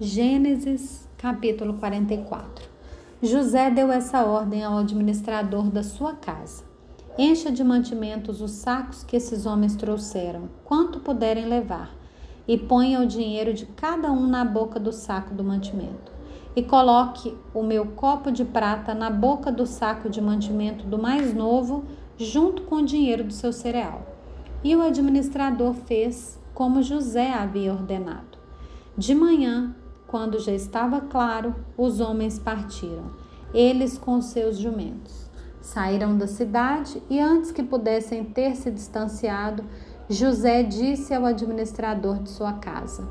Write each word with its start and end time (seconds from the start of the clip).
Gênesis 0.00 1.08
capítulo 1.16 1.74
44 1.74 2.70
José 3.20 3.68
deu 3.68 3.90
essa 3.90 4.24
ordem 4.24 4.62
ao 4.62 4.78
administrador 4.78 5.64
da 5.64 5.82
sua 5.82 6.12
casa: 6.12 6.62
Encha 7.18 7.50
de 7.50 7.64
mantimentos 7.64 8.40
os 8.40 8.52
sacos 8.52 9.02
que 9.02 9.16
esses 9.16 9.44
homens 9.44 9.74
trouxeram, 9.74 10.50
quanto 10.64 11.00
puderem 11.00 11.46
levar, 11.46 11.90
e 12.46 12.56
ponha 12.56 13.00
o 13.00 13.06
dinheiro 13.08 13.52
de 13.52 13.66
cada 13.66 14.12
um 14.12 14.24
na 14.24 14.44
boca 14.44 14.78
do 14.78 14.92
saco 14.92 15.34
do 15.34 15.42
mantimento. 15.42 16.12
E 16.54 16.62
coloque 16.62 17.36
o 17.52 17.64
meu 17.64 17.86
copo 17.86 18.30
de 18.30 18.44
prata 18.44 18.94
na 18.94 19.10
boca 19.10 19.50
do 19.50 19.66
saco 19.66 20.08
de 20.08 20.20
mantimento 20.20 20.86
do 20.86 20.96
mais 20.96 21.34
novo, 21.34 21.82
junto 22.16 22.62
com 22.62 22.76
o 22.76 22.86
dinheiro 22.86 23.24
do 23.24 23.32
seu 23.32 23.52
cereal. 23.52 24.06
E 24.62 24.76
o 24.76 24.80
administrador 24.80 25.74
fez 25.74 26.38
como 26.54 26.84
José 26.84 27.32
havia 27.32 27.72
ordenado. 27.72 28.38
De 28.96 29.14
manhã, 29.14 29.76
quando 30.08 30.40
já 30.40 30.52
estava 30.52 31.02
claro, 31.02 31.54
os 31.76 32.00
homens 32.00 32.38
partiram, 32.38 33.12
eles 33.54 33.96
com 33.96 34.20
seus 34.20 34.56
jumentos. 34.56 35.28
Saíram 35.60 36.16
da 36.16 36.26
cidade 36.26 37.02
e, 37.10 37.20
antes 37.20 37.52
que 37.52 37.62
pudessem 37.62 38.24
ter 38.24 38.56
se 38.56 38.70
distanciado, 38.70 39.62
José 40.08 40.62
disse 40.62 41.12
ao 41.12 41.26
administrador 41.26 42.22
de 42.22 42.30
sua 42.30 42.54
casa: 42.54 43.06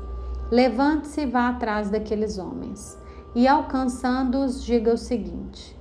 Levante-se 0.50 1.20
e 1.20 1.26
vá 1.26 1.48
atrás 1.50 1.88
daqueles 1.88 2.36
homens. 2.36 2.98
E, 3.32 3.46
alcançando-os, 3.46 4.64
diga 4.64 4.92
o 4.92 4.98
seguinte: 4.98 5.78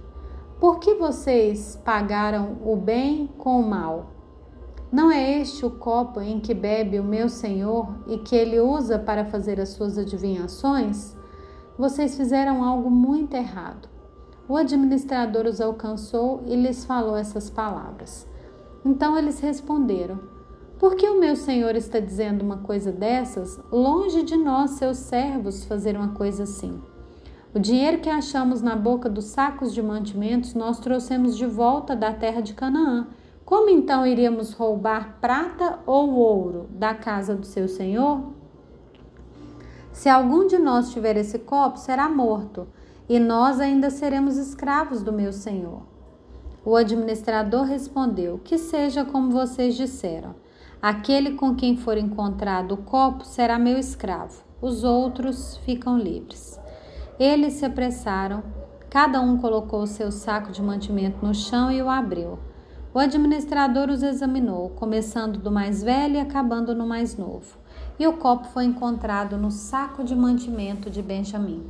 Por 0.59 0.77
que 0.79 0.93
vocês 0.93 1.81
pagaram 1.83 2.59
o 2.63 2.75
bem 2.75 3.27
com 3.39 3.59
o 3.59 3.67
mal? 3.67 4.16
Não 4.91 5.11
é 5.11 5.41
este 5.41 5.65
o 5.65 5.69
copo 5.69 6.21
em 6.21 6.39
que 6.39 6.53
bebe 6.53 6.97
o 6.97 7.03
meu 7.03 7.27
senhor 7.27 7.89
e 8.07 8.17
que 8.19 8.33
ele 8.33 8.61
usa 8.61 8.97
para 8.97 9.25
fazer 9.25 9.59
as 9.59 9.69
suas 9.69 9.97
adivinhações? 9.97 11.13
Vocês 11.77 12.15
fizeram 12.15 12.63
algo 12.63 12.89
muito 12.89 13.35
errado. 13.35 13.89
O 14.47 14.55
administrador 14.55 15.45
os 15.45 15.59
alcançou 15.59 16.41
e 16.45 16.55
lhes 16.55 16.85
falou 16.85 17.17
essas 17.17 17.49
palavras. 17.49 18.25
Então 18.85 19.17
eles 19.17 19.41
responderam: 19.41 20.19
Por 20.79 20.95
que 20.95 21.05
o 21.05 21.19
meu 21.19 21.35
senhor 21.35 21.75
está 21.75 21.99
dizendo 21.99 22.41
uma 22.41 22.59
coisa 22.59 22.89
dessas? 22.89 23.59
Longe 23.69 24.23
de 24.23 24.37
nós, 24.37 24.71
seus 24.71 24.97
servos, 24.97 25.65
fazer 25.65 25.97
uma 25.97 26.13
coisa 26.13 26.43
assim. 26.43 26.81
O 27.53 27.59
dinheiro 27.59 27.99
que 27.99 28.09
achamos 28.09 28.61
na 28.61 28.75
boca 28.75 29.09
dos 29.09 29.25
sacos 29.25 29.73
de 29.73 29.81
mantimentos 29.81 30.53
nós 30.53 30.79
trouxemos 30.79 31.35
de 31.35 31.45
volta 31.45 31.93
da 31.93 32.13
terra 32.13 32.39
de 32.39 32.53
Canaã 32.53 33.07
como 33.47 33.69
então 33.69 34.05
iríamos 34.05 34.51
roubar 34.51 35.19
prata 35.21 35.79
ou 35.85 36.15
ouro 36.15 36.67
da 36.69 36.93
casa 36.93 37.33
do 37.33 37.45
seu 37.45 37.65
senhor? 37.65 38.33
Se 39.93 40.09
algum 40.09 40.45
de 40.45 40.57
nós 40.57 40.91
tiver 40.91 41.15
esse 41.15 41.39
copo, 41.39 41.77
será 41.77 42.09
morto, 42.09 42.67
e 43.07 43.17
nós 43.17 43.61
ainda 43.61 43.89
seremos 43.89 44.35
escravos 44.35 45.01
do 45.01 45.13
meu 45.13 45.31
senhor. 45.31 45.83
O 46.65 46.75
administrador 46.75 47.63
respondeu: 47.63 48.37
Que 48.43 48.57
seja 48.57 49.05
como 49.05 49.31
vocês 49.31 49.77
disseram. 49.77 50.35
Aquele 50.81 51.35
com 51.35 51.55
quem 51.55 51.77
for 51.77 51.97
encontrado 51.97 52.73
o 52.73 52.83
copo 52.83 53.23
será 53.23 53.57
meu 53.57 53.77
escravo, 53.77 54.43
os 54.61 54.83
outros 54.83 55.55
ficam 55.59 55.97
livres. 55.97 56.59
Eles 57.17 57.53
se 57.53 57.63
apressaram, 57.63 58.43
cada 58.89 59.21
um 59.21 59.37
colocou 59.37 59.83
o 59.83 59.87
seu 59.87 60.11
saco 60.11 60.51
de 60.51 60.61
mantimento 60.61 61.25
no 61.25 61.33
chão 61.33 61.71
e 61.71 61.81
o 61.81 61.89
abriu. 61.89 62.37
O 62.97 62.99
administrador 62.99 63.91
os 63.91 64.01
examinou, 64.01 64.71
começando 64.71 65.37
do 65.37 65.51
mais 65.51 65.83
velho 65.83 66.15
e 66.15 66.19
acabando 66.19 66.73
no 66.73 66.87
mais 66.87 67.15
novo. 67.15 67.55
E 67.99 68.07
o 68.07 68.13
copo 68.13 68.47
foi 68.47 68.65
encontrado 68.65 69.37
no 69.37 69.51
saco 69.51 70.03
de 70.03 70.15
mantimento 70.15 70.89
de 70.89 71.03
Benjamim. 71.03 71.63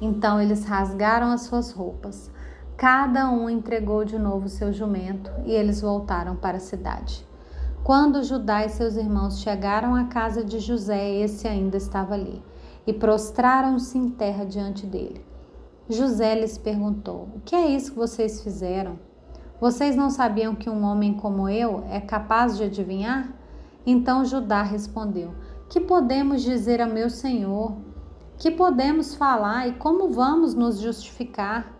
Então 0.00 0.40
eles 0.40 0.64
rasgaram 0.64 1.32
as 1.32 1.40
suas 1.40 1.72
roupas. 1.72 2.30
Cada 2.76 3.28
um 3.28 3.50
entregou 3.50 4.04
de 4.04 4.16
novo 4.16 4.48
seu 4.48 4.72
jumento 4.72 5.28
e 5.44 5.50
eles 5.50 5.80
voltaram 5.80 6.36
para 6.36 6.58
a 6.58 6.60
cidade. 6.60 7.26
Quando 7.82 8.22
Judá 8.22 8.64
e 8.64 8.68
seus 8.68 8.94
irmãos 8.94 9.40
chegaram 9.40 9.92
à 9.92 10.04
casa 10.04 10.44
de 10.44 10.60
José, 10.60 11.16
esse 11.16 11.48
ainda 11.48 11.76
estava 11.76 12.14
ali, 12.14 12.40
e 12.86 12.92
prostraram-se 12.92 13.98
em 13.98 14.08
terra 14.08 14.44
diante 14.44 14.86
dele. 14.86 15.20
José 15.88 16.32
lhes 16.36 16.56
perguntou: 16.56 17.28
O 17.34 17.40
que 17.40 17.56
é 17.56 17.66
isso 17.66 17.90
que 17.90 17.98
vocês 17.98 18.40
fizeram? 18.40 18.96
Vocês 19.60 19.94
não 19.94 20.10
sabiam 20.10 20.54
que 20.54 20.68
um 20.68 20.82
homem 20.82 21.14
como 21.14 21.48
eu 21.48 21.84
é 21.88 22.00
capaz 22.00 22.56
de 22.56 22.64
adivinhar? 22.64 23.32
Então 23.86 24.24
Judá 24.24 24.62
respondeu: 24.62 25.32
Que 25.70 25.80
podemos 25.80 26.42
dizer 26.42 26.80
a 26.80 26.86
meu 26.86 27.08
senhor? 27.08 27.76
Que 28.36 28.50
podemos 28.50 29.14
falar 29.14 29.68
e 29.68 29.74
como 29.74 30.10
vamos 30.10 30.54
nos 30.54 30.80
justificar? 30.80 31.72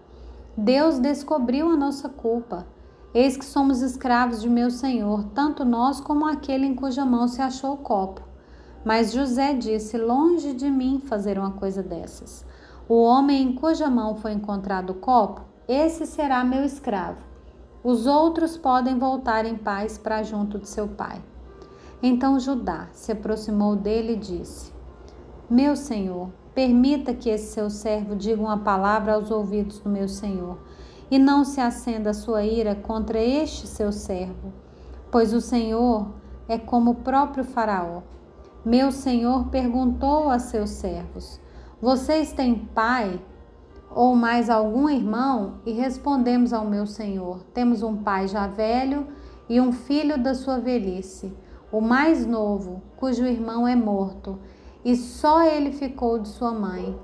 Deus 0.57 1.01
descobriu 1.01 1.69
a 1.69 1.77
nossa 1.77 2.09
culpa. 2.09 2.65
Eis 3.13 3.37
que 3.37 3.45
somos 3.45 3.83
escravos 3.83 4.41
de 4.41 4.49
meu 4.49 4.71
senhor, 4.71 5.25
tanto 5.35 5.65
nós 5.65 6.01
como 6.01 6.27
aquele 6.27 6.67
em 6.67 6.77
cuja 6.77 7.05
mão 7.05 7.27
se 7.27 7.43
achou 7.43 7.75
o 7.75 7.79
copo. 7.79 8.23
Mas 8.85 9.13
José 9.13 9.53
disse: 9.53 9.99
Longe 9.99 10.53
de 10.53 10.71
mim 10.71 11.03
fazer 11.05 11.41
uma 11.41 11.51
coisa 11.51 11.83
dessas. 11.83 12.47
O 12.89 13.03
homem 13.03 13.43
em 13.43 13.53
cuja 13.53 13.91
mão 13.91 14.15
foi 14.15 14.33
encontrado 14.33 14.91
o 14.91 14.95
copo, 14.95 15.43
esse 15.67 16.07
será 16.07 16.45
meu 16.45 16.65
escravo 16.65 17.34
os 17.85 18.07
outros 18.07 18.57
podem 18.57 18.99
voltar 18.99 19.45
em 19.45 19.57
paz 19.57 19.99
para 19.99 20.23
junto 20.23 20.59
de 20.59 20.67
seu 20.67 20.89
pai. 20.89 21.21
Então 22.03 22.41
Judá 22.41 22.89
se 22.93 23.13
aproximou 23.13 23.77
dele 23.77 24.15
e 24.15 24.17
disse: 24.17 24.73
Meu 25.51 25.77
senhor, 25.77 26.31
permita 26.55 27.13
que 27.13 27.29
esse 27.29 27.53
seu 27.53 27.69
servo 27.69 28.17
diga 28.17 28.41
uma 28.41 28.57
palavra 28.57 29.13
aos 29.13 29.31
ouvidos 29.31 29.81
do 29.81 29.91
meu 29.91 30.09
senhor, 30.09 30.59
e 31.11 31.19
não 31.19 31.45
se 31.45 31.61
acenda 31.61 32.11
a 32.11 32.15
sua 32.15 32.43
ira 32.43 32.75
contra 32.75 33.19
este 33.19 33.67
seu 33.67 33.93
servo, 33.93 34.51
pois 35.11 35.35
o 35.35 35.41
senhor 35.41 36.09
é 36.49 36.57
como 36.57 36.93
o 36.93 36.97
próprio 36.97 37.45
Faraó. 37.45 38.01
Meu 38.65 38.91
senhor 38.91 39.49
perguntou 39.49 40.31
a 40.31 40.39
seus 40.39 40.71
servos: 40.71 41.39
Vocês 41.83 42.33
têm 42.33 42.55
pai? 42.55 43.21
Ou 43.95 44.17
mais 44.17 44.51
algum 44.51 44.89
irmão? 44.89 45.55
E 45.65 45.73
respondemos 45.73 46.53
ao 46.53 46.65
meu 46.65 46.87
senhor: 46.87 47.45
Temos 47.55 47.83
um 47.83 47.97
pai 47.97 48.27
já 48.27 48.47
velho 48.47 49.07
e 49.49 49.61
um 49.61 49.73
filho 49.73 50.21
da 50.21 50.35
sua 50.35 50.59
velhice, 50.59 51.33
o 51.71 51.81
mais 51.81 52.27
novo, 52.27 52.83
cujo 52.97 53.25
irmão 53.25 53.69
é 53.69 53.77
morto, 53.77 54.39
e 54.85 54.97
só 54.97 55.43
ele 55.43 55.71
ficou 55.71 56.19
de 56.19 56.29
sua 56.29 56.53
mãe. 56.53 56.99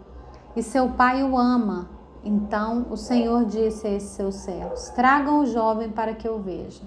E 0.57 0.63
seu 0.63 0.89
pai 0.89 1.23
o 1.23 1.39
ama. 1.39 1.89
Então 2.25 2.87
o 2.91 2.97
Senhor 2.97 3.45
disse 3.45 3.87
a 3.87 3.91
esses 3.91 4.11
seus 4.11 4.35
servos: 4.35 4.91
Tragam 4.91 5.41
o 5.41 5.47
jovem 5.47 5.89
para 5.89 6.15
que 6.15 6.27
eu 6.27 6.41
veja. 6.41 6.83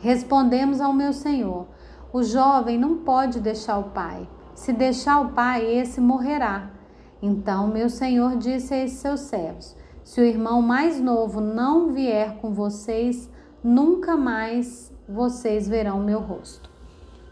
Respondemos 0.00 0.80
ao 0.80 0.92
meu 0.92 1.12
senhor: 1.12 1.66
O 2.12 2.22
jovem 2.22 2.78
não 2.78 2.98
pode 2.98 3.40
deixar 3.40 3.78
o 3.78 3.90
pai. 3.90 4.28
Se 4.54 4.72
deixar 4.72 5.20
o 5.20 5.28
pai, 5.32 5.66
esse 5.66 6.00
morrerá. 6.00 6.70
Então 7.20 7.68
meu 7.68 7.88
senhor 7.88 8.36
disse 8.36 8.74
a 8.74 8.84
esses 8.84 8.98
seus 8.98 9.20
servos: 9.20 9.76
Se 10.04 10.20
o 10.20 10.24
irmão 10.24 10.60
mais 10.60 11.00
novo 11.00 11.40
não 11.40 11.92
vier 11.92 12.36
com 12.36 12.52
vocês, 12.52 13.30
nunca 13.62 14.16
mais 14.16 14.92
vocês 15.08 15.68
verão 15.68 16.00
meu 16.00 16.20
rosto. 16.20 16.70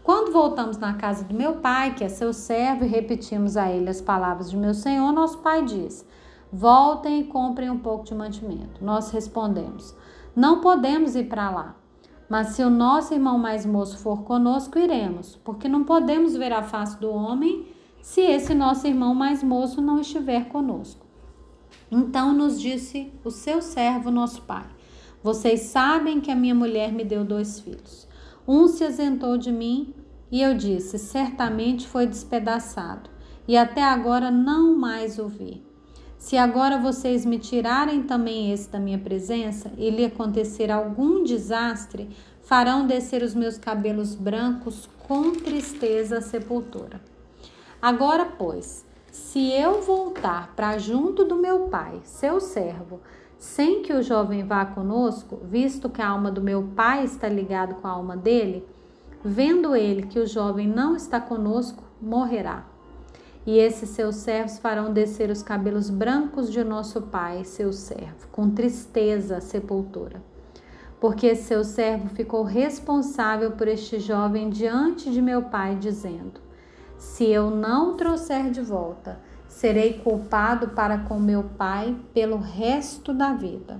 Quando 0.03 0.31
voltamos 0.31 0.77
na 0.77 0.93
casa 0.93 1.23
do 1.23 1.33
meu 1.33 1.55
pai, 1.55 1.95
que 1.95 2.03
é 2.03 2.09
seu 2.09 2.31
servo, 2.31 2.85
e 2.85 2.87
repetimos 2.87 3.57
a 3.57 3.71
ele 3.71 3.89
as 3.89 4.01
palavras 4.01 4.51
de 4.51 4.57
meu 4.57 4.73
senhor, 4.73 5.11
nosso 5.11 5.39
pai 5.39 5.65
diz: 5.65 6.05
Voltem 6.51 7.21
e 7.21 7.23
comprem 7.25 7.69
um 7.69 7.79
pouco 7.79 8.05
de 8.05 8.13
mantimento. 8.13 8.83
Nós 8.83 9.11
respondemos: 9.11 9.95
Não 10.35 10.61
podemos 10.61 11.15
ir 11.15 11.25
para 11.25 11.49
lá. 11.49 11.75
Mas 12.29 12.49
se 12.49 12.63
o 12.63 12.69
nosso 12.69 13.13
irmão 13.13 13.37
mais 13.37 13.65
moço 13.65 13.97
for 13.99 14.23
conosco, 14.23 14.79
iremos, 14.79 15.35
porque 15.43 15.67
não 15.67 15.83
podemos 15.83 16.35
ver 16.35 16.53
a 16.53 16.63
face 16.63 16.99
do 16.99 17.11
homem 17.11 17.67
se 18.05 18.21
esse 18.21 18.53
nosso 18.53 18.85
irmão 18.85 19.15
mais 19.15 19.41
moço 19.41 19.81
não 19.81 19.99
estiver 19.99 20.47
conosco. 20.49 21.07
Então 21.91 22.33
nos 22.33 22.61
disse 22.61 23.11
o 23.23 23.31
seu 23.31 23.63
servo, 23.63 24.11
nosso 24.11 24.43
pai: 24.43 24.63
Vocês 25.23 25.61
sabem 25.61 26.21
que 26.21 26.29
a 26.29 26.35
minha 26.35 26.53
mulher 26.53 26.91
me 26.91 27.03
deu 27.03 27.25
dois 27.25 27.59
filhos. 27.59 28.07
Um 28.47 28.67
se 28.67 28.83
ausentou 28.83 29.39
de 29.39 29.51
mim 29.51 29.91
e 30.31 30.39
eu 30.39 30.53
disse: 30.53 30.99
Certamente 30.99 31.87
foi 31.87 32.05
despedaçado, 32.05 33.09
e 33.47 33.57
até 33.57 33.81
agora 33.81 34.29
não 34.29 34.77
mais 34.77 35.17
o 35.17 35.27
vi. 35.27 35.63
Se 36.15 36.37
agora 36.37 36.77
vocês 36.77 37.25
me 37.25 37.39
tirarem 37.39 38.03
também 38.03 38.51
esse 38.51 38.69
da 38.69 38.79
minha 38.79 38.99
presença 38.99 39.71
e 39.79 39.89
lhe 39.89 40.05
acontecer 40.05 40.69
algum 40.69 41.23
desastre, 41.23 42.07
farão 42.43 42.85
descer 42.85 43.23
os 43.23 43.33
meus 43.33 43.57
cabelos 43.57 44.13
brancos 44.13 44.87
com 45.07 45.31
tristeza 45.31 46.19
à 46.19 46.21
sepultura. 46.21 47.14
Agora, 47.85 48.25
pois, 48.25 48.83
se 49.11 49.51
eu 49.51 49.79
voltar 49.83 50.55
para 50.55 50.75
junto 50.79 51.23
do 51.23 51.35
meu 51.35 51.67
pai, 51.67 52.01
seu 52.03 52.39
servo, 52.39 52.99
sem 53.37 53.83
que 53.83 53.93
o 53.93 54.01
jovem 54.01 54.43
vá 54.43 54.65
conosco, 54.65 55.39
visto 55.43 55.87
que 55.87 56.01
a 56.01 56.09
alma 56.09 56.31
do 56.31 56.41
meu 56.41 56.63
pai 56.75 57.03
está 57.03 57.29
ligada 57.29 57.75
com 57.75 57.87
a 57.87 57.91
alma 57.91 58.17
dele, 58.17 58.67
vendo 59.23 59.75
ele 59.75 60.07
que 60.07 60.17
o 60.17 60.25
jovem 60.25 60.67
não 60.67 60.95
está 60.95 61.21
conosco, 61.21 61.83
morrerá. 62.01 62.65
E 63.45 63.59
esses 63.59 63.89
seus 63.89 64.15
servos 64.15 64.57
farão 64.57 64.91
descer 64.91 65.29
os 65.29 65.43
cabelos 65.43 65.91
brancos 65.91 66.51
de 66.51 66.63
nosso 66.63 67.03
pai, 67.03 67.45
seu 67.45 67.71
servo, 67.71 68.27
com 68.31 68.49
tristeza 68.49 69.37
à 69.37 69.41
sepultura. 69.41 70.23
Porque 70.99 71.35
seu 71.35 71.63
servo 71.63 72.09
ficou 72.09 72.41
responsável 72.41 73.51
por 73.51 73.67
este 73.67 73.99
jovem 73.99 74.49
diante 74.49 75.11
de 75.11 75.21
meu 75.21 75.43
pai, 75.43 75.75
dizendo: 75.75 76.44
Se 77.05 77.23
eu 77.23 77.49
não 77.49 77.95
trouxer 77.95 78.49
de 78.49 78.61
volta, 78.61 79.19
serei 79.47 79.93
culpado 79.93 80.69
para 80.69 80.97
com 80.97 81.17
meu 81.17 81.43
pai 81.43 81.95
pelo 82.13 82.35
resto 82.37 83.13
da 83.13 83.31
vida. 83.31 83.79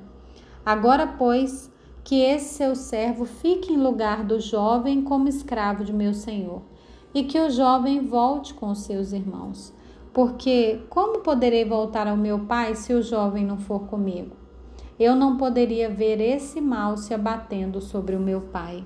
Agora, 0.63 1.05
pois, 1.17 1.69
que 2.03 2.21
esse 2.21 2.53
seu 2.53 2.75
servo 2.75 3.25
fique 3.25 3.73
em 3.73 3.77
lugar 3.77 4.23
do 4.23 4.39
jovem 4.39 5.01
como 5.01 5.27
escravo 5.27 5.83
de 5.83 5.91
meu 5.91 6.13
senhor 6.13 6.61
e 7.13 7.23
que 7.23 7.37
o 7.39 7.49
jovem 7.49 8.05
volte 8.05 8.53
com 8.53 8.73
seus 8.73 9.11
irmãos. 9.11 9.73
Porque 10.13 10.83
como 10.87 11.19
poderei 11.19 11.65
voltar 11.65 12.07
ao 12.07 12.15
meu 12.15 12.45
pai 12.45 12.73
se 12.75 12.93
o 12.93 13.01
jovem 13.01 13.43
não 13.43 13.57
for 13.57 13.87
comigo? 13.87 14.35
Eu 14.99 15.13
não 15.13 15.35
poderia 15.35 15.89
ver 15.89 16.21
esse 16.21 16.61
mal 16.61 16.95
se 16.95 17.13
abatendo 17.13 17.81
sobre 17.81 18.15
o 18.15 18.19
meu 18.19 18.39
pai. 18.39 18.85